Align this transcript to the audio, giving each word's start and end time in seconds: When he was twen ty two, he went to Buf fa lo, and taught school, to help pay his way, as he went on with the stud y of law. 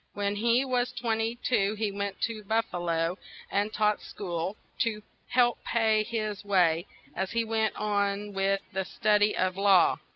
When 0.15 0.35
he 0.37 0.65
was 0.65 0.91
twen 0.93 1.19
ty 1.19 1.37
two, 1.43 1.75
he 1.75 1.91
went 1.91 2.19
to 2.21 2.43
Buf 2.43 2.65
fa 2.71 2.79
lo, 2.79 3.19
and 3.51 3.71
taught 3.71 4.01
school, 4.01 4.57
to 4.79 5.03
help 5.27 5.63
pay 5.63 6.01
his 6.01 6.43
way, 6.43 6.87
as 7.15 7.29
he 7.33 7.43
went 7.43 7.75
on 7.75 8.33
with 8.33 8.61
the 8.73 8.83
stud 8.83 9.21
y 9.21 9.35
of 9.37 9.57
law. 9.57 9.99